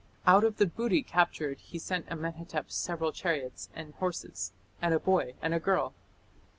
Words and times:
Out 0.25 0.43
of 0.43 0.57
the 0.57 0.65
booty 0.65 1.03
captured 1.03 1.59
he 1.59 1.77
sent 1.77 2.09
Amenhotep 2.11 2.71
several 2.71 3.11
chariots 3.11 3.69
and 3.75 3.93
horses, 3.93 4.51
and 4.81 4.95
a 4.95 4.99
boy 4.99 5.35
and 5.43 5.53
a 5.53 5.59
girl. 5.59 5.93